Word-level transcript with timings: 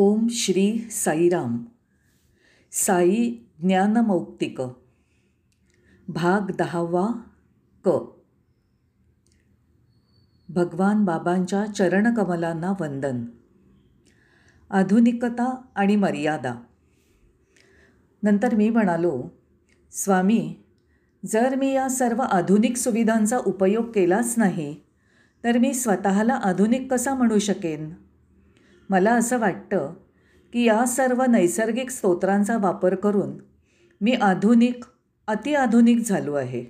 ओम 0.00 0.26
श्री 0.30 0.88
साईराम. 0.90 1.64
साई 2.72 3.38
ज्ञानमौक्तिक. 3.62 4.60
भाग 6.08 6.50
दहावा 6.50 7.08
क. 7.84 7.88
भगवान 10.48 11.04
बाबांच्या 11.04 11.66
चरणकमलांना 11.66 12.72
वंदन. 12.80 13.24
आधुनिकता 14.70 15.62
आणि 15.74 15.96
मर्यादा. 15.96 16.54
नंतर 18.22 18.54
मी 18.54 18.70
म्हणालो 18.70 19.22
स्वामी 19.92 20.56
जर 21.26 21.54
मी 21.54 21.72
या 21.72 21.88
सर्व 21.88 22.22
आधुनिक 22.22 22.76
सुविधांचा 22.76 23.38
उपयोग 23.38 23.84
केलाच 23.84 24.34
नाही 24.36 24.76
तर 25.44 25.58
मी 25.58 25.74
स्वतःला 25.74 26.34
आधुनिक 26.34 26.92
कसा 26.92 27.14
म्हणू 27.14 27.38
शकेन? 27.38 27.94
मला 28.88 29.14
असं 29.14 29.38
वाटतं 29.38 29.94
की 30.52 30.64
या 30.64 30.84
सर्व 30.86 31.24
नैसर्गिक 31.24 31.90
स्तोत्रांचा 31.90 32.58
वापर 32.58 32.94
करून 32.94 33.38
मी 34.00 34.12
आधुनिक 34.12 34.84
अतिआधुनिक 35.26 35.98
झालो 36.06 36.34
आहे. 36.34 36.64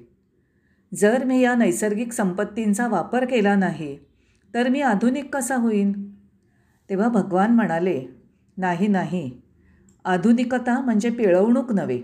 जर 0.94 1.24
मी 1.24 1.40
या 1.40 1.54
नैसर्गिक 1.54 2.12
संपत्तींचा 2.12 2.88
वापर 2.88 3.24
केला 3.24 3.54
नाही 3.56 3.98
तर 4.54 4.68
मी 4.68 4.80
आधुनिक 4.80 5.36
कसा 5.36 5.56
होईन? 5.56 6.10
तेव्हा 6.90 7.08
भगवान 7.08 7.54
म्हणाले 7.54 8.04
नाही 8.56 8.86
नाही. 8.86 9.42
आधुनिकता 10.04 10.80
म्हणजे 10.80 11.10
पिळवणूक 11.10 11.72
नव्हे. 11.72 12.02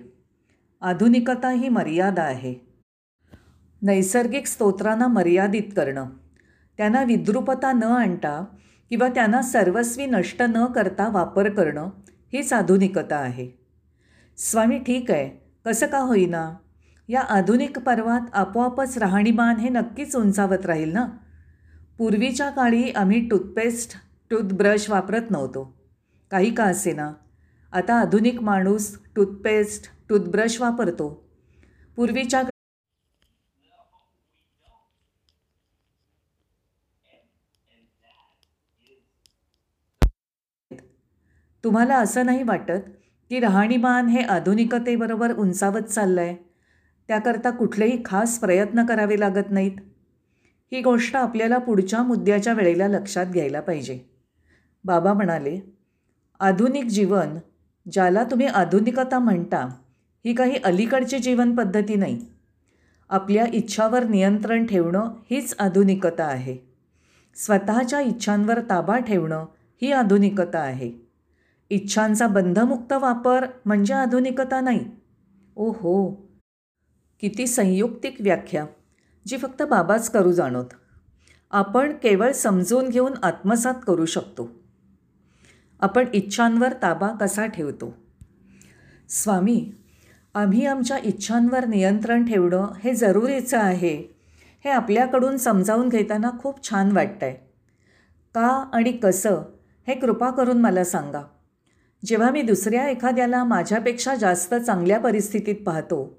आधुनिकता 0.80 1.50
ही 1.50 1.69
मर्यादा 1.69 2.22
आहे. 2.22 2.55
नैसर्गिक 3.83 4.46
स्तोत्रांना 4.46 5.06
मर्यादित 5.06 5.62
करणं. 5.77 6.06
त्यांना 6.77 7.02
विद्रुपता 7.02 7.72
न 7.72 7.83
आणता 7.83 8.44
किंवा 8.94 9.08
त्यांना 9.08 9.40
सर्वस्वी 9.42 10.04
नष्ट 10.06 10.42
न 10.42 10.64
करता 10.66 11.08
वापर 11.08 11.48
करणं 11.50 11.88
हीच 12.32 12.52
आधुनिकता 12.52 13.16
आहे. 13.16 13.48
स्वामी 14.38 14.78
ठीक 14.78 15.10
आहे 15.10 15.28
कसं 15.64 15.86
का 15.86 15.98
होईना? 15.98 16.55
या 17.08 17.20
आधुनिक 17.20 17.78
पर्वात 17.78 18.20
आपोआपच 18.32 18.98
राहणीमान 18.98 19.56
हे 19.56 19.69
नक्कीच 19.69 20.16
उंचावत 20.16 20.66
राहील 20.66 20.92
ना? 20.92 21.06
पूर्वीच्या 21.98 22.50
काळी 22.50 22.91
आम्ही 22.91 23.28
टूथपेस्ट 23.28 23.96
टूथब्रश 24.30 24.91
वापरत 24.91 25.30
नव्हतो. 25.30 25.66
काही 26.30 26.54
का 26.54 26.64
असे 26.64 26.92
ना 26.92 27.12
आता 27.72 28.00
आधुनिक 28.00 28.41
माणूस 28.42 28.91
टूथपेस्ट 29.16 29.91
टूथब्रश 30.08 30.60
वापरतो. 30.60 31.32
पूर्वीच्या 31.97 32.42
तुम्हाला 41.64 41.96
असं 41.96 42.26
नाही 42.26 42.42
वाटत 42.42 42.90
की 43.28 43.40
राहणीमान 43.40 44.06
हे 44.06 44.22
आधुनिकतेबरोबर 44.22 45.36
उंचावत 45.36 45.82
चाललं 45.82 46.20
आहे 46.20 46.36
त्याकरता 47.08 47.50
कुठलेही 47.50 48.02
खास 48.04 48.38
प्रयत्न 48.38 48.86
करावे 48.86 49.20
लागत 49.20 49.50
नाहीत. 49.50 49.72
ही 50.72 50.80
गोष्ट 50.80 51.16
आपल्याला 51.16 51.58
पुढच्या 51.58 52.02
मुद्द्याच्या 52.02 52.52
वेळेला 52.52 52.88
लक्षात 52.88 53.26
घ्यायला 53.26 53.60
पाहिजे. 53.60 54.00
बाबा 54.84 55.12
म्हणाले 55.12 55.60
आधुनिक 56.40 56.84
जीवन 56.84 57.38
ज्याला 57.92 58.24
तुम्ही 58.24 58.46
आधुनिकता 58.46 59.18
म्हणता 59.18 59.68
ही 60.26 60.34
काही 60.34 60.56
अलीकडची 60.64 61.18
जीवनपद्धती 61.18 61.94
नाही. 61.94 62.26
आपल्या 63.08 63.46
इच्छावर 63.52 64.04
नियंत्रण 64.04 64.66
ठेवणं 64.66 65.10
हीच 65.30 65.54
आधुनिकता 65.58 66.24
आहे. 66.24 66.56
स्वतःच्या 67.34 68.00
इच्छांवर 68.00 68.60
ताबा 68.60 68.98
ठेवणं 68.98 69.44
ही 69.82 69.92
आधुनिकता 69.92 70.58
आहे. 70.58 71.03
इच्छांचा 71.70 72.26
बंधमुक्त 72.26 72.92
वापर 72.92 73.46
म्हणजे 73.64 73.94
आधुनिकता 73.94 74.60
नाही. 74.60 74.84
ओ 75.56 75.70
हो 75.72 76.10
किती 77.20 77.46
संयुक्तिक 77.46 78.16
व्याख्या 78.20 78.66
जी 79.26 79.36
फक्त 79.36 79.62
बाबाच 79.62 80.10
करू 80.10 80.32
जाणोत. 80.32 80.64
आपण 81.50 81.92
केवळ 81.92 82.32
समजून 82.32 82.88
घेऊन 82.88 83.12
आत्मसात 83.22 83.74
करू 83.86 84.04
शकतो. 84.04 84.48
आपण 85.80 86.04
इच्छांवर 86.14 86.72
ताबा 86.82 87.08
कसा 87.20 87.47
ठेवतो? 87.47 87.94
स्वामी 89.08 89.70
आम्ही 90.34 90.66
आमच्या 90.66 90.98
इच्छांवर 91.04 91.64
नियंत्रण 91.64 92.24
ठेवणं 92.24 92.72
हे 92.84 92.94
जरुरीचं 92.94 93.58
आहे 93.58 93.97
हे 94.64 94.70
आपल्याकडून 94.70 95.36
समजावून 95.36 95.88
घेताना 95.88 96.30
खूप 96.42 96.62
छान 96.69 96.92
वाटतं 96.92 97.26
आहे 97.26 97.34
का 98.34 98.48
आणि 98.72 98.92
कसं 98.92 99.42
हे 99.88 99.94
कृपा 99.94 100.30
करून 100.30 100.60
मला 100.60 100.84
सांगा. 100.84 101.22
जेव्हा 102.04 102.31
मी 102.31 102.42
दुसऱ्या 102.42 102.88
एखाद्याला 102.88 103.44
माझ्यापेक्षा 103.44 104.15
जास्त 104.15 104.54
चांगल्या 104.54 104.98
परिस्थितीत 105.00 105.54
पाहतो 105.66 106.19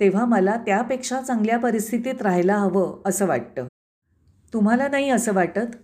तेव्हा 0.00 0.24
मला 0.24 0.56
त्यापेक्षा 0.56 1.20
चांगल्या 1.20 1.58
परिस्थितीत 1.58 2.22
राहायला 2.22 2.56
हवं 2.56 3.02
असं 3.04 3.26
वाटतं. 3.26 3.66
तुम्हाला 4.52 4.88
नाही 4.88 5.10
असं 5.10 5.32
वाटत? 5.34 5.76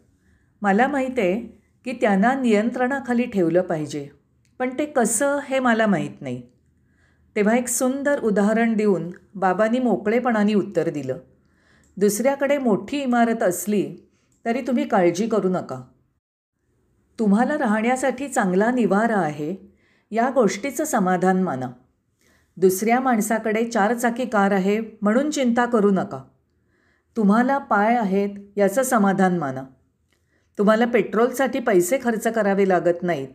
मला 0.63 0.87
माहीत 0.87 1.19
आहे 1.19 1.41
की 1.85 1.93
त्यांना 1.93 2.35
नियंत्रणाखाली 2.35 3.25
ठेवलं 3.25 3.63
पाहिजे 3.63 4.09
पण 4.59 4.79
ते 4.79 4.87
कसं 4.87 5.39
हे 5.49 5.59
मला 5.59 5.87
माहीत 5.87 6.21
नाही. 6.21 6.43
तेव्हा 7.37 7.57
एक 7.57 7.69
सुंदर 7.69 8.21
उदाहरण 8.21 8.75
देऊन 8.75 9.11
बाबांनी 9.35 9.79
मोकळेपणाने 9.79 10.55
उत्तर 10.55 10.89
दिलं. 10.91 11.19
दुसऱ्याकडे 11.97 12.59
मोठी 12.59 13.03
इमारत 13.03 13.43
असली 13.43 13.97
तरी 14.45 14.61
तुम्ही 14.61 14.89
काळजी 14.89 15.27
करू 15.27 15.49
नका. 15.49 15.83
तुम्हाला 17.19 17.59
राहण्यासाठी 17.59 18.29
चांगला 18.29 18.71
निवारा 18.71 19.17
आहे 19.17 19.55
या 20.11 20.31
गोष्टीचं 20.31 20.85
समाधान 20.85 21.43
माना. 21.43 21.71
दुसऱ्या 22.57 23.01
माणसाकडे 23.01 23.65
चारचाकी 23.65 24.25
कार 24.25 24.51
आहे 24.51 24.81
म्हणून 25.03 25.31
चिंता 25.31 25.65
करू 25.65 25.91
नका. 25.91 26.23
तुम्हाला 27.17 27.59
पाय 27.59 27.97
आहेत 27.97 28.29
याचं 28.57 28.83
समाधान 28.83 29.39
माना. 29.39 29.63
तुम्हाला 30.59 30.87
पेट्रोलसाठी 30.87 31.59
पैसे 31.59 31.99
खर्च 32.03 32.27
करावे 32.27 32.69
लागत 32.69 33.03
नाहीत 33.03 33.29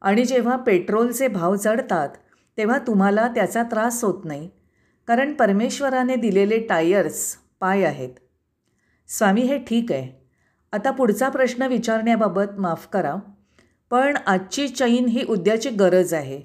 आणि 0.00 0.24
जेव्हा 0.24 0.56
पेट्रोलचे 0.56 1.28
भाव 1.28 1.56
चढतात 1.56 2.08
तेव्हा 2.58 2.78
तुम्हाला 2.78 3.28
त्याचा 3.28 3.62
त्रास 3.62 4.04
होत 4.04 4.24
नाही 4.24 4.48
कारण 5.08 5.32
परमेश्वराने 5.32 6.16
दिलेले 6.16 6.58
टायर्स 6.58 7.36
पाय 7.60 7.84
आहेत. 7.84 8.10
स्वामी 9.08 9.40
हे 9.40 9.58
ठीक 9.58 9.92
आहे. 9.92 10.25
आता 10.72 10.90
पुढचा 10.90 11.28
प्रश्न 11.28 11.62
विचारण्याबाबत 11.62 12.58
माफ 12.58 12.88
करा. 12.92 13.14
पण 13.90 14.16
आजची 14.26 14.68
चैन 14.68 15.06
ही 15.06 15.24
उद्याची 15.28 15.70
गरज 15.70 16.14
आहे. 16.14 16.40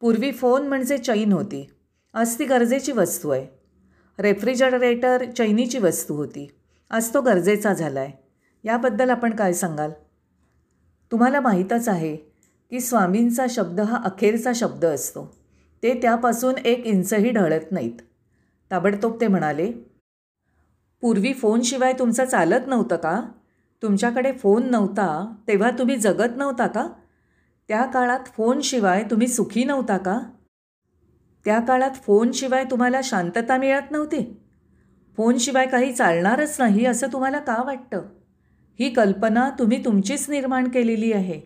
पूर्वी 0.00 0.32
फोन 0.32 0.68
म्हणजे 0.68 0.98
चैन 0.98 1.32
होती. 1.32 1.70
आज 2.14 2.38
ती 2.38 2.44
गरजेची 2.44 2.92
वस्तू 2.92 3.30
आहे. 3.30 3.46
रेफ्रिजरेटर 4.18 5.24
चैनीची 5.30 5.78
वस्तू 5.78 6.14
होती. 6.14 6.50
आज 6.90 7.14
तो 7.14 7.20
गरजेचा 7.20 7.72
झाला 7.72 8.00
आहे 8.00 8.12
याबद्दल 8.64 9.10
आपण 9.10 9.36
काय 9.36 9.52
सांगाल? 9.52 9.90
तुम्हाला 11.12 11.40
माहीतच 11.40 11.88
आहे 11.88 12.16
की 12.70 12.80
स्वामींचा 12.80 13.46
शब्द 13.50 13.80
हा 13.80 13.96
अखेरचा 14.04 14.52
शब्द 14.54 14.84
असतो. 14.84 15.36
ते 15.82 15.94
त्यापासून 16.02 16.54
एक 16.64 16.86
इंचही 16.86 17.30
ढळत 17.30 17.72
नाहीत. 17.72 18.00
ताबडतोब 18.70 19.20
ते 19.20 19.26
म्हणाले 19.26 19.72
पूर्वी 21.00 21.32
फोनशिवाय 21.32 21.92
तुमचं 21.92 22.24
चालत 22.24 22.66
नव्हतं 22.66 22.96
का? 22.96 23.22
तुमच्याकडे 23.82 24.32
फोन 24.32 24.70
नव्हता 24.70 25.34
तेव्हा 25.48 25.70
तुम्ही 25.70 25.96
जगत 25.96 26.36
नव्हता 26.36 26.66
का? 26.66 26.88
त्या 27.68 27.84
काळात 27.84 28.20
फोनशिवाय 28.36 29.04
तुम्ही 29.10 29.26
सुखी 29.26 29.64
नव्हता 29.64 29.96
का? 29.96 30.20
त्या 31.44 31.60
काळात 31.60 31.90
फोनशिवाय 31.90 32.64
तुम्हाला 32.64 33.00
शांतता 33.04 33.56
मिळत 33.56 33.90
नव्हती? 33.90 34.40
फोनशिवाय 35.16 35.66
काही 35.66 35.92
चालणारच 35.92 36.56
नाही 36.58 36.86
असं 36.86 37.06
तुम्हाला 37.12 37.38
का 37.38 37.62
वाटतं? 37.62 38.02
ही 38.80 38.90
कल्पना 38.90 39.50
तुम्ही 39.58 39.84
तुमचीच 39.84 40.30
निर्माण 40.30 40.68
केलेली 40.68 41.12
आहे. 41.12 41.40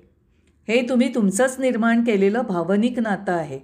हे 0.69 0.89
तुम्ही 0.89 1.15
तुमचंच 1.15 1.57
निर्माण 1.59 2.05
केलेलं 2.05 2.43
भावनिक 2.49 2.99
नातं 2.99 3.33
आहे. 3.33 3.61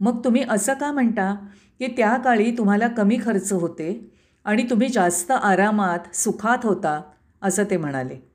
मग 0.00 0.24
तुम्ही 0.24 0.44
असं 0.50 0.74
का 0.74 0.92
म्हणता 0.92 1.34
की 1.78 1.86
त्या 1.86 2.16
काळी 2.16 2.58
तुम्हाला 2.58 2.88
कमी 2.88 3.18
खर्च 3.24 3.52
होते 3.52 4.10
आणि 4.44 4.62
तुम्ही 4.70 4.88
जास्त 4.88 5.30
आरामात 5.30 6.16
सुखात 6.16 6.58
होता 6.62 7.02
असं 7.42 7.64
ते 7.64 7.76
म्हणाले. 7.76 8.28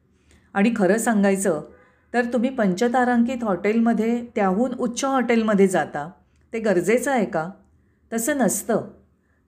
आणि 0.53 0.73
खरं 0.75 0.97
सांगायचं 0.97 1.61
तर 2.13 2.25
तुम्ही 2.33 2.49
पंचतारांकित 2.49 3.43
हॉटेलमध्ये 3.43 4.25
त्याहून 4.35 4.73
उच्च 4.73 5.05
हॉटेलमध्ये 5.05 5.67
जाता. 5.67 6.11
ते 6.53 6.59
गरजेचं 6.59 7.11
आहे 7.11 7.25
का? 7.25 7.49
तसं 8.13 8.37
नसतं. 8.37 8.87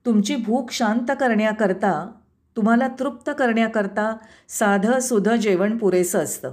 तुमची 0.06 0.36
भूक 0.36 0.70
शांत 0.70 1.10
करण्याकरता 1.20 2.12
तुम्हाला 2.56 2.88
तृप्त 2.88 3.30
करण्याकरता 3.38 4.16
साधं 4.48 5.00
सुधं 5.00 5.36
जेवण 5.36 5.78
पुरेसं 5.78 6.18
असतं. 6.18 6.52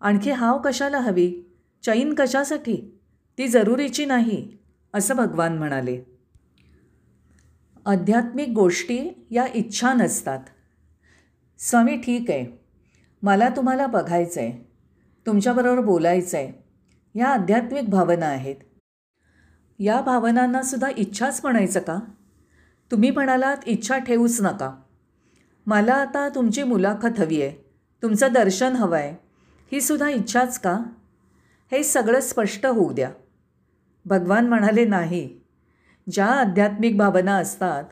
आणखी 0.00 0.30
हाव 0.30 0.60
कशाला 0.64 0.98
हवी? 0.98 1.34
चैन 1.82 2.14
कशासाठी? 2.18 2.98
ती 3.38 3.48
जरुरीची 3.48 4.04
नाही 4.04 4.56
असं 4.94 5.16
भगवान 5.16 5.58
म्हणाले. 5.58 6.00
आध्यात्मिक 7.86 8.48
गोष्टी 8.48 9.26
या 9.30 9.46
इच्छा 9.54 9.92
नसतात. 9.92 10.38
स्वामी 11.62 11.96
ठीक 11.96 12.30
आहे. 12.30 12.64
मला 13.22 13.48
तुम्हाला 13.48 13.86
बघायचं 13.86 14.40
आहे 14.40 14.70
तुमच्याबरोबर 15.26 15.80
बोलायचं 15.80 16.38
आहे 16.38 16.52
या 17.18 17.28
आध्यात्मिक 17.28 17.90
भावना 17.90 18.26
आहेत. 18.26 18.56
या 19.78 20.00
भावनांनासुद्धा 20.00 20.88
इच्छाच 20.96 21.40
म्हणायचं 21.42 21.80
का? 21.80 21.98
तुम्ही 22.90 23.10
म्हणालात 23.10 23.56
इच्छा 23.66 23.98
ठेवूच 23.98 24.40
नका. 24.40 24.74
मला 25.66 25.94
आता 25.94 26.28
तुमची 26.28 26.62
मुलाखत 26.62 27.20
हवी 27.20 27.42
आहे. 27.42 27.70
तुमचं 28.02 28.32
दर्शन 28.32 28.72
हवं 28.72 28.96
आहे 28.96 29.16
ही 29.72 29.80
सुद्धा 29.80 30.08
इच्छाच 30.08 30.58
का? 30.58 30.80
हे 31.72 31.84
सगळं 31.84 32.20
स्पष्ट 32.20 32.66
होऊ 32.66 32.92
द्या. 32.92 33.10
भगवान 34.04 34.48
म्हणाले 34.48 34.84
नाही. 34.84 35.40
ज्या 36.12 36.26
आध्यात्मिक 36.26 36.96
भावना 36.96 37.36
असतात 37.36 37.84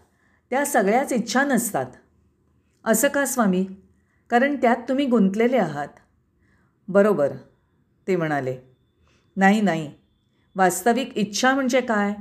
त्या 0.50 0.66
सगळ्याच 0.66 1.12
इच्छा 1.12 1.44
नसतात. 1.44 1.86
असं 2.84 3.08
का 3.08 3.24
स्वामी? 3.26 3.66
कारण 4.30 4.56
त्यात 4.56 4.76
तुम्ही 4.88 5.06
गुंतलेले 5.06 5.56
आहात. 5.56 5.88
बरोबर 6.88 7.32
ते 8.06 8.16
म्हणाले. 8.16 8.56
नाही 9.36 9.60
नाही. 9.60 9.92
वास्तविक 10.56 11.18
इच्छा 11.18 11.54
म्हणजे 11.54 11.80
काय? 11.80 12.14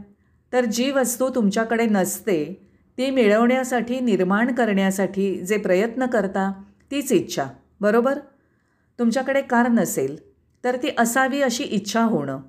तर 0.54 0.66
जी 0.66 0.92
वस्तू 0.92 1.30
तुमच्याकडे 1.30 1.86
नसते 1.86 2.70
ती 2.98 3.10
मिळवण्यासाठी 3.10 4.00
निर्माण 4.00 4.54
करण्यासाठी 4.54 5.46
जे 5.46 5.58
प्रयत्न 5.58 6.06
करता 6.06 6.64
तीच 6.92 7.12
इच्छा. 7.12 7.46
बरोबर? 7.82 8.20
तुमच्याकडे 9.00 9.42
कार 9.42 9.68
नसेल 9.68 10.18
तर 10.64 10.76
ती 10.76 10.90
असावी 10.98 11.42
अशी 11.42 11.64
इच्छा 11.64 12.02
होणं. 12.02 12.40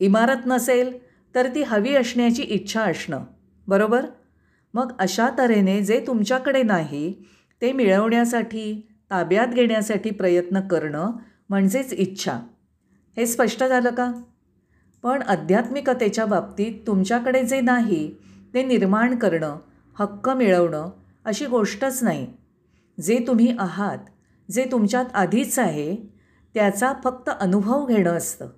इमारत 0.00 0.46
नसेल 0.46 0.98
तर 1.34 1.48
ती 1.54 1.62
हवी 1.62 1.94
असण्याची 1.94 2.42
इच्छा 2.42 2.82
असणं. 2.82 3.24
बरोबर? 3.66 4.06
मग 4.74 4.92
अशा 4.98 5.28
तऱ्हेने 5.38 5.82
जे 5.82 6.04
तुमच्याकडे 6.06 6.62
नाही 6.62 7.14
ते 7.60 7.72
मिळवण्यासाठी 7.72 8.88
ताब्यात 9.10 9.48
घेण्यासाठी 9.48 10.10
प्रयत्न 10.10 10.60
करणं 10.60 11.12
म्हणजेच 11.48 11.92
इच्छा. 11.92 12.38
हे 13.16 13.26
स्पष्ट 13.26 13.64
झालं 13.64 13.90
का? 13.90 14.12
पण 15.02 15.22
आध्यात्मिकतेच्या 15.22 16.26
बाबतीत 16.26 16.86
तुमच्याकडे 16.86 17.42
जे 17.42 17.60
नाही 17.60 18.14
ते 18.54 18.62
निर्माण 18.62 19.18
करणं 19.18 19.58
हक्क 19.98 20.28
मिळवणं 20.28 20.90
अशी 21.24 21.46
गोष्टच 21.46 22.02
नाही. 22.02 22.32
जे 23.00 23.24
तुम्ही 23.26 23.56
आहात 23.58 23.98
जे 24.50 24.64
तुमच्यात 24.72 25.04
आधीच 25.14 25.58
आहे 25.58 25.96
त्याचा 26.54 26.92
फक्त 27.04 27.30
अनुभव 27.40 27.86
घेणं 27.86 28.10
असतं. 28.10 28.48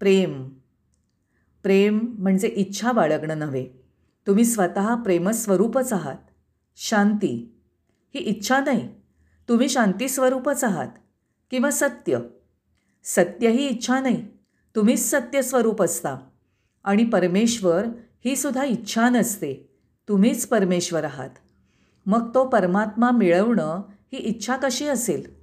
प्रेम. 0.00 0.48
प्रेम 1.62 1.98
म्हणजे 2.18 2.48
इच्छा 2.48 2.92
बाळगणं 2.92 3.38
नव्हे. 3.38 3.68
तुम्ही 4.26 4.44
स्वतः 4.44 4.94
प्रेमस्वरूपच 4.94 5.92
आहात. 5.92 6.16
शांती. 6.76 7.59
ही 8.14 8.20
इच्छा 8.20 8.60
नाही. 8.60 8.88
तुम्ही 9.48 9.68
शांतीस्वरूपच 9.68 10.64
आहात 10.64 10.88
किंवा 11.50 11.70
सत्य. 11.70 12.18
सत्य 13.04 13.50
ही 13.50 13.66
इच्छा 13.66 14.00
नाही. 14.00 14.26
तुम्हीच 14.76 15.10
सत्यस्वरूप 15.10 15.82
असता. 15.82 16.16
आणि 16.84 17.04
परमेश्वर 17.04 17.86
ही 18.24 18.36
सुद्धा 18.36 18.64
इच्छा 18.64 19.08
नसते. 19.08 19.78
तुम्हीच 20.08 20.46
परमेश्वर 20.46 21.04
आहात. 21.04 21.30
मग 22.06 22.34
तो 22.34 22.44
परमात्मा 22.44 23.10
मिळवणं 23.10 23.82
ही 24.12 24.18
इच्छा 24.18 24.56
कशी 24.56 24.88
असेल? 24.88 25.34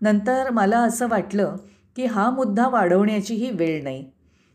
नंतर 0.00 0.50
मला 0.50 0.78
असं 0.78 1.08
वाटलं 1.08 1.56
की 1.96 2.04
हा 2.04 2.30
मुद्दा 2.30 2.68
वाढवण्याची 2.68 3.34
ही 3.34 3.50
वेळ 3.50 3.82
नाही. 3.82 4.10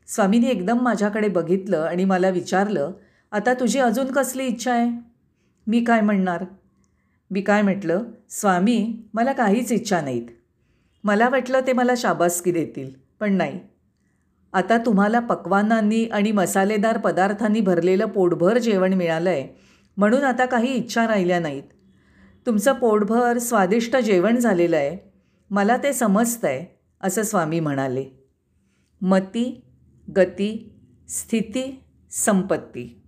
स्वामींनी 0.07 0.47
एकदम 0.47 0.79
माझ्याकडे 0.79 1.27
बघितलं 1.27 1.77
आणि 1.77 2.05
मला 2.05 2.29
विचारलं 2.29 2.91
आता 3.31 3.53
तुझी 3.53 3.79
अजून 3.79 4.11
कसली 4.11 4.45
इच्छा 4.45 4.73
आहे? 4.73 4.91
मी 5.67 5.83
काय 5.83 6.01
म्हणणार? 6.01 6.45
मी 7.31 7.41
काय 7.41 7.61
म्हटलं? 7.61 8.03
स्वामी 8.29 9.01
मला 9.13 9.33
काहीच 9.33 9.71
इच्छा 9.71 10.01
नाहीत. 10.01 10.27
मला 11.03 11.29
वाटलं 11.29 11.59
ते 11.67 11.73
मला 11.73 11.93
शाबासकी 11.97 12.51
देतील 12.51 12.89
पण 13.19 13.33
नाही. 13.33 13.59
आता 14.53 14.77
तुम्हाला 14.77 15.19
पक्वानांनी 15.19 16.05
आणि 16.05 16.31
मसालेदार 16.31 16.97
पदार्थांनी 16.97 17.61
भरलेलं 17.61 18.05
पोटभर 18.05 18.57
जेवण 18.57 18.93
मिळालं 18.93 19.29
आहे 19.29 19.47
म्हणून 19.97 20.23
आता 20.23 20.45
काही 20.45 20.73
इच्छा 20.73 21.07
राहिल्या 21.07 21.39
नाहीत. 21.39 21.63
तुमचं 22.45 22.73
पोटभर 22.73 23.37
स्वादिष्ट 23.37 23.97
जेवण 23.97 24.37
झालेलं 24.37 24.77
आहे. 24.77 25.11
मला 25.49 25.77
ते 25.77 25.93
समजतं 25.93 26.47
आहे 26.47 26.79
असं 27.01 27.23
स्वामी 27.23 27.59
म्हणाले. 27.59 28.05
मती 29.01 29.63
गती 30.17 30.71
स्थिती 31.07 31.83
संपत्ती. 32.11 33.01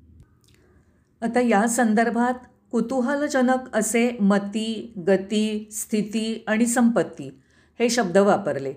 आता 1.21 1.39
या 1.39 1.67
संदर्भात 1.67 2.33
कुतूहलजनक 2.73 3.75
असे 3.75 4.17
मती 4.19 4.93
गती 5.07 5.69
स्थिती 5.71 6.43
आणि 6.47 6.65
संपत्ती 6.65 7.39
हे 7.79 7.89
शब्द 7.89 8.17
वापरले. 8.17 8.73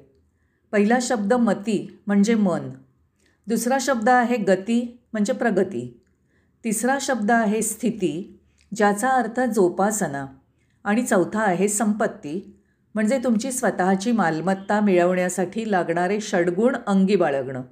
पहिला 0.72 0.98
शब्द 1.02 1.32
मती 1.32 1.98
म्हणजे 2.06 2.34
मन. 2.34 2.70
दुसरा 3.46 3.78
शब्द 3.80 4.08
आहे 4.08 4.36
गती 4.36 4.98
म्हणजे 5.12 5.32
प्रगती. 5.32 6.00
तिसरा 6.64 6.98
शब्द 7.00 7.30
आहे 7.30 7.62
स्थिती 7.62 8.40
ज्याचा 8.74 9.08
अर्थ 9.08 9.40
जोपासना. 9.40 10.26
आणि 10.84 11.02
चौथा 11.02 11.40
आहे 11.40 11.68
संपत्ती 11.68 12.56
म्हणजे 12.94 13.18
तुमची 13.18 13.52
स्वतःची 13.52 14.12
मालमत्ता 14.12 14.80
मिळवण्यासाठी 14.80 15.70
लागणारे 15.70 16.20
षडगुण 16.20 16.76
अंगी 16.86 17.16
बाळगणं. 17.16 17.62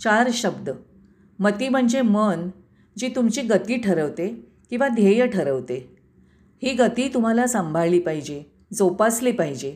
चार 0.00 0.30
शब्द. 0.32 0.70
मती 1.38 1.68
म्हणजे 1.68 2.02
मन 2.02 2.48
जी 2.98 3.08
तुमची 3.16 3.42
गती 3.42 3.76
ठरवते 3.76 4.49
किंवा 4.70 4.88
ध्येय 4.88 5.26
ठरवते. 5.26 5.96
ही 6.62 6.72
गती 6.72 7.10
तुम्हाला 7.14 7.46
सांभाळली 7.46 7.98
पाहिजे 7.98 8.42
जोपासली 8.72 9.32
पाहिजे. 9.32 9.74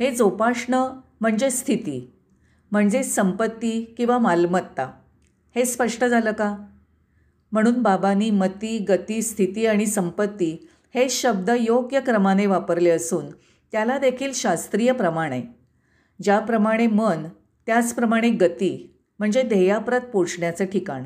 हे 0.00 0.10
जोपासणं 0.10 1.00
म्हणजे 1.20 1.50
स्थिती 1.50 2.12
म्हणजे 2.70 3.02
संपत्ती 3.02 3.94
किंवा 3.98 4.18
मालमत्ता. 4.18 4.92
हे 5.54 5.64
स्पष्ट 5.64 6.04
झालं 6.04 6.32
का? 6.32 6.56
म्हणून 7.52 7.82
बाबांनी 7.82 8.30
मती 8.30 8.78
गती 8.78 9.22
स्थिती 9.22 9.66
आणि 9.66 9.86
संपत्ती 9.86 10.68
हे 10.94 11.08
शब्द 11.08 11.50
योग्य 11.60 12.00
क्रमाने 12.00 12.46
वापरले 12.46 12.90
असून 12.90 13.26
त्याला 13.72 13.98
देखील 13.98 14.32
शास्त्रीय 14.32 14.92
प्रमाण. 14.92 15.32
आहे 15.32 15.42
ज्याप्रमाणे 16.22 16.86
मन 16.86 17.26
त्याचप्रमाणे 17.66 18.30
गती 18.30 18.94
म्हणजे 19.18 19.42
ध्येयाप्रत 19.42 20.00
पोचण्याचं 20.00 20.64
ठिकाण. 20.64 21.02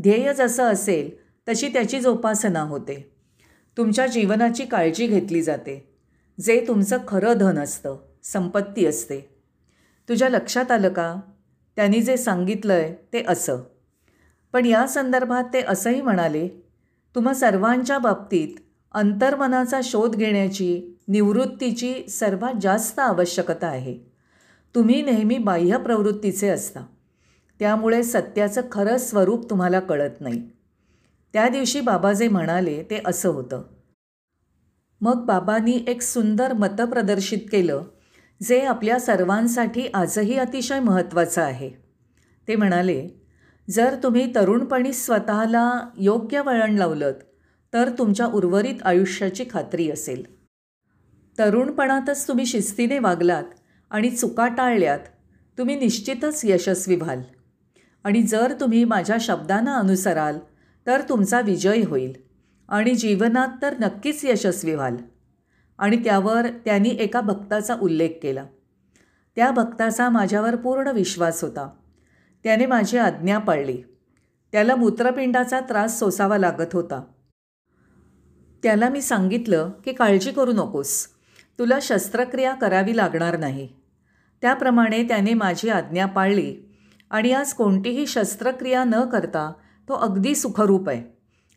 ध्येय 0.00 0.34
जसं 0.34 0.64
असेल 0.64 1.21
तशी 1.48 1.68
त्याची 1.68 2.00
जोपासना 2.00 2.60
होते. 2.60 3.12
तुमच्या 3.76 4.06
जीवनाची 4.06 4.64
काळजी 4.64 5.06
घेतली 5.06 5.42
जाते. 5.42 5.94
जे 6.40 6.64
तुमचं 6.68 6.98
खरं 7.08 7.38
धन 7.38 7.58
असतं 7.58 7.96
संपत्ती 8.22 8.86
असते. 8.86 9.34
तुझ्या 10.08 10.28
लक्षात 10.28 10.70
आलं 10.70 10.88
का? 10.88 11.20
त्यांनी 11.76 12.00
जे 12.02 12.16
सांगितलं 12.16 12.72
आहे 12.72 12.94
ते 13.12 13.24
असं. 13.28 13.60
पण 14.52 14.66
या 14.66 14.86
संदर्भात 14.86 15.44
ते 15.44 15.60
असंही 15.60 16.02
म्हणाले 16.02 16.48
तुम्हा 17.14 17.34
सर्वांच्या 17.34 17.98
बाबतीत 17.98 18.60
अंतर्मनाचा 18.92 19.80
शोध 19.84 20.16
घेण्याची 20.16 20.98
निवृत्तीची 21.08 21.94
सर्वात 22.08 22.54
जास्त 22.60 22.98
आवश्यकता 22.98 23.66
आहे. 23.66 23.98
तुम्ही 24.74 25.02
नेहमी 25.02 25.38
बाह्य 25.38 25.76
प्रवृत्तीचे 25.76 26.48
असता. 26.48 26.80
त्यामुळे 27.58 28.02
सत्याचं 28.02 28.60
खरं 28.72 28.96
स्वरूप 28.96 29.50
तुम्हाला 29.50 29.80
कळत 29.80 30.20
नाही. 30.20 30.61
त्या 31.32 31.48
दिवशी 31.48 31.80
बाबा 31.80 32.12
जे 32.12 32.28
म्हणाले 32.28 32.82
ते 32.82 33.02
असं 33.06 33.28
होतं. 33.28 33.62
मग 35.00 35.24
बाबांनी 35.24 35.84
एक 35.86 36.02
सुंदर 36.02 36.52
मतं 36.52 36.84
प्रदर्शित 36.84 37.38
केलं 37.52 37.82
जे 38.42 38.60
आपल्या 38.60 39.00
सर्वांसाठी 39.00 39.86
आजही 39.94 40.38
अतिशय 40.38 40.80
महत्त्वाचं 40.80 41.42
आहे. 41.42 41.70
ते 42.48 42.56
म्हणाले 42.56 43.08
जर 43.70 43.96
तुम्ही 44.02 44.34
तरुणपणी 44.34 44.92
स्वतःला 44.92 45.88
योग्य 45.98 46.40
वळण 46.40 46.74
लावलं 46.74 47.12
तर 47.72 47.90
तुमच्या 47.98 48.26
उर्वरित 48.26 48.74
आयुष्याची 48.82 49.44
खात्री 49.50 49.90
असेल. 49.90 50.42
तरुणपणातच 51.38 52.28
तुम्ही 52.28 52.46
शिस्तीने 52.46 52.98
वागलात 52.98 53.44
आणि 53.90 54.10
चुका 54.10 54.46
टाळल्यात 54.46 55.00
तुम्ही 55.58 55.76
निश्चितच 55.76 56.40
यशस्वी 56.44 56.96
व्हाल. 56.96 57.20
आणि 58.04 58.22
जर 58.22 58.52
तुम्ही 58.60 58.84
माझ्या 58.84 59.16
शब्दांना 59.20 59.76
अनुसराल 59.76 60.38
तर 60.86 61.00
तुमचा 61.08 61.40
विजय 61.40 61.82
होईल. 61.86 62.12
आणि 62.68 62.94
जीवनात 62.94 63.48
तर 63.62 63.74
नक्कीच 63.80 64.24
यशस्वी 64.24 64.74
व्हाल. 64.74 64.96
आणि 65.78 65.96
त्यावर 65.96 66.46
त्यांनी 66.64 66.88
एका 66.88 67.20
भक्ताचा 67.20 67.74
उल्लेख 67.74 68.08
केला. 68.22 68.44
त्या 69.36 69.50
भक्ताचा 69.50 70.08
माझ्यावर 70.08 70.56
पूर्ण 70.56 70.88
विश्वास 70.88 71.44
होता. 71.44 71.70
त्याने 72.44 72.66
माझी 72.66 72.98
आज्ञा 72.98 73.38
पाळली. 73.38 73.82
त्याला 74.52 74.76
मूत्रपिंडाचा 74.76 75.60
त्रास 75.60 75.98
सोसावा 75.98 76.38
लागत 76.38 76.66
होता. 76.72 77.02
त्याला 78.62 78.88
मी 78.88 79.02
सांगितलं 79.02 79.70
की 79.84 79.92
काळजी 79.92 80.30
करू 80.30 80.52
नकोस. 80.52 81.06
तुला 81.58 81.78
शस्त्रक्रिया 81.82 82.54
करावी 82.54 82.96
लागणार 82.96 83.36
नाही. 83.36 83.68
त्याप्रमाणे 84.42 85.02
त्याने 85.02 85.34
माझी 85.34 85.68
आज्ञा 85.68 86.06
पाळली. 86.06 86.56
आणि 87.10 87.32
आज 87.32 87.52
कोणतीही 87.52 88.06
शस्त्रक्रिया 88.06 88.84
न 88.84 89.08
करता 89.08 89.52
तो 89.88 89.94
अगदी 89.94 90.34
सुखरूप 90.34 90.88
आहे. 90.88 91.02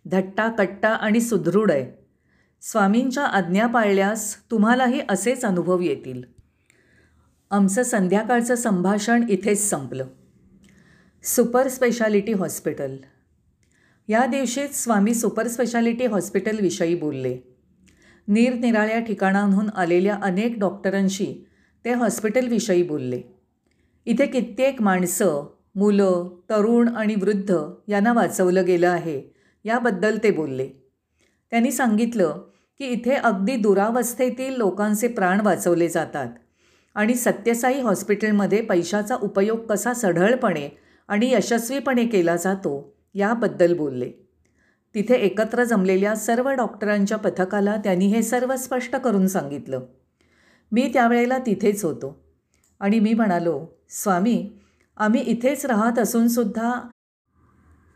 धट्टा 0.05 0.47
कट्टा 0.47 0.89
आणि 0.89 1.21
सुदृढ 1.21 1.71
आहे. 1.71 2.05
स्वामींच्या 2.61 3.25
आज्ञा 3.25 3.67
पाळल्यास 3.67 4.51
तुम्हालाही 4.51 5.01
असेच 5.09 5.45
अनुभव 5.45 5.79
येतील. 5.79 6.23
आमचं 7.51 7.83
संध्याकाळचं 7.83 8.55
संभाषण 8.55 9.29
इथेच 9.29 9.69
संपलं. 9.69 10.07
Super 11.23 11.67
speciality 11.67 12.33
hospital. 12.33 12.95
या 14.07 14.25
दिवशीच 14.25 14.83
स्वामी 14.83 15.13
सुपर 15.13 15.47
स्पेशालिटी 15.47 16.05
हॉस्पिटलविषयी 16.05 16.95
बोलले. 16.95 17.39
निरनिराळ्या 18.27 18.99
ठिकाणांहून 18.99 19.69
आलेल्या 19.69 20.19
अनेक 20.23 20.55
डॉक्टरांशी 20.59 21.47
ते 21.85 21.93
हॉस्पिटलविषयी 21.93 22.83
बोलले. 22.83 23.21
इथे 24.05 24.25
कित्येक 24.25 24.81
माणसं 24.81 25.54
मुलं 25.75 26.29
तरुण 26.49 26.87
आणि 26.87 27.15
वृद्ध 27.15 27.57
यांना 27.87 28.13
वाचवलं 28.13 28.65
गेलं 28.65 28.89
आहे. 28.89 29.21
याबद्दल 29.65 30.17
ते 30.23 30.31
बोलले. 30.31 30.69
त्यांनी 31.51 31.71
सांगितलं 31.71 32.41
की 32.79 32.85
इथे 32.85 33.11
अगदी 33.11 33.55
दुरावस्थेतील 33.55 34.55
लोकांचे 34.55 35.07
प्राण 35.07 35.41
वाचवले 35.41 35.89
जातात 35.89 36.27
आणि 36.95 37.15
सत्यसाई 37.15 37.81
हॉस्पिटलमध्ये 37.81 38.61
पैशाचा 38.61 39.15
उपयोग 39.15 39.59
कसा 39.59 39.93
सढळपणे 39.93 40.69
आणि 41.07 41.31
यशस्वीपणे 41.33 42.05
केला 42.05 42.35
जातो 42.35 42.95
याबद्दल 43.13 43.73
बोलले. 43.77 44.11
तिथे 44.95 45.15
एकत्र 45.15 45.63
जमलेल्या 45.63 46.15
सर्व 46.15 46.49
डॉक्टरांच्या 46.49 47.17
पथकाला 47.17 47.75
त्यांनी 47.75 48.07
हे 48.07 48.23
सर्व 48.23 48.55
स्पष्ट 48.55 48.95
करून 48.95 49.27
सांगितलं. 49.27 49.81
मी 50.71 50.89
त्यावेळेला 50.93 51.37
तिथेच 51.37 51.83
होतो 51.83 52.25
आणि 52.79 52.99
मी 52.99 53.13
म्हणालो 53.13 53.65
स्वामी 53.89 54.49
आम्ही 54.97 55.21
इथेच 55.21 55.65
राहत 55.65 55.99
असूनसुद्धा 55.99 56.81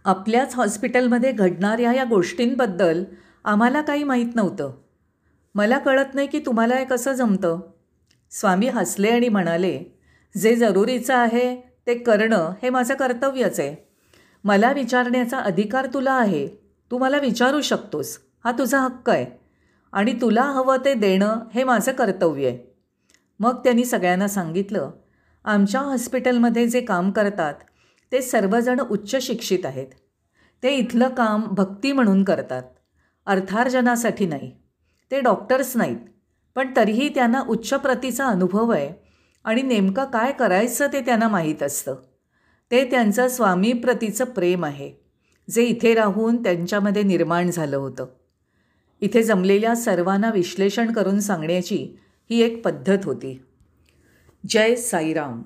आपल्याच 0.05 0.55
हॉस्पिटलमध्ये 0.55 1.31
घडणाऱ्या 1.31 1.93
या 1.93 2.03
गोष्टींबद्दल 2.03 3.03
आम्हाला 3.43 3.81
काही 3.81 4.03
माहीत 4.03 4.35
नव्हतं. 4.35 4.71
मला 5.55 5.77
कळत 5.77 6.13
नाही 6.13 6.27
की 6.27 6.39
तुम्हाला 6.39 6.75
हे 6.75 6.85
कसं 6.85 7.13
जमतं. 7.13 7.59
स्वामी 8.31 8.67
हसले 8.67 9.09
आणि 9.09 9.29
म्हणाले 9.29 9.83
जे 10.37 10.55
जरुरीचं 10.55 11.15
आहे 11.15 11.55
ते 11.87 11.95
करणं 11.95 12.53
हे 12.63 12.69
माझं 12.69 12.95
कर्तव्यच 12.95 13.59
आहे. 13.59 13.75
मला 14.43 14.71
विचारण्याचा 14.71 15.37
अधिकार 15.37 15.87
तुला 15.93 16.13
आहे. 16.13 16.47
तू 16.91 16.97
मला 16.97 17.17
विचारू 17.17 17.61
शकतोस. 17.61 18.19
हा 18.43 18.51
तुझा 18.51 18.79
हक्क 18.79 19.09
आहे. 19.09 19.25
आणि 19.91 20.13
तुला 20.21 20.43
हवं 20.43 20.77
ते 20.85 20.93
देणं 20.93 21.39
हे 21.53 21.63
माझं 21.63 21.91
कर्तव्य 21.91 22.47
आहे. 22.47 22.75
मग 23.39 23.63
त्यांनी 23.63 23.85
सगळ्यांना 23.85 24.27
सांगितलं 24.27 24.91
आमच्या 25.45 25.81
हॉस्पिटलमध्ये 25.81 26.67
जे 26.67 26.81
काम 26.81 27.11
करतात 27.11 27.53
ते 28.11 28.21
सर्वजण 28.21 28.79
उच्च 28.79 29.15
शिक्षित 29.15 29.65
आहेत. 29.65 29.87
ते 30.63 30.75
इथलं 30.75 31.09
काम 31.09 31.43
भक्ती 31.51 31.91
म्हणून 31.91 32.23
करतात. 32.23 32.63
अर्थार्जनासाठी 33.25 34.25
नाही. 34.25 34.51
ते 35.11 35.21
डॉक्टर्स 35.21 35.77
नाहीत. 35.77 35.97
पण 36.55 36.71
तरीही 36.75 37.09
त्यांना 37.09 37.41
उच्च 37.49 37.69
प्रतीचा 37.69 38.27
अनुभव 38.27 38.69
आहे 38.69 38.93
आणि 39.43 39.61
नेमकं 39.61 40.05
काय 40.05 40.31
करायचं 40.31 40.87
ते 40.93 41.01
त्यांना 41.01 41.27
माहीत 41.27 41.63
असतं. 41.63 41.95
ते 42.71 42.91
त्यांचं 42.91 43.27
स्वामीप्रतीचं 43.27 44.25
प्रेम 44.25 44.65
आहे 44.65 44.91
जे 45.49 45.63
इथे 45.63 45.93
राहून 45.93 46.43
त्यांच्यामध्ये 46.43 47.03
निर्माण 47.03 47.51
झालं 47.51 47.77
होतं. 47.77 48.05
इथे 49.01 49.23
जमलेल्या 49.23 49.75
सर्वांना 49.75 50.31
विश्लेषण 50.31 50.91
करून 50.91 51.19
सांगण्याची 51.19 51.97
ही 52.29 52.41
एक 52.41 52.65
पद्धत 52.65 52.97
होती. 53.03 53.41
जय 54.45 54.75
साईराम. 54.75 55.43